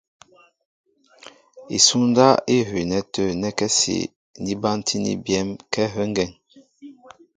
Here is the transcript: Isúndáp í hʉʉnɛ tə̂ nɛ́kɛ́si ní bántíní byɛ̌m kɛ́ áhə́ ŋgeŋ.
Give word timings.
Isúndáp 1.77 2.37
í 2.55 2.57
hʉʉnɛ 2.69 2.97
tə̂ 3.13 3.25
nɛ́kɛ́si 3.41 3.95
ní 4.43 4.51
bántíní 4.61 5.11
byɛ̌m 5.25 5.49
kɛ́ 5.73 5.85
áhə́ 5.87 6.03
ŋgeŋ. 6.11 6.31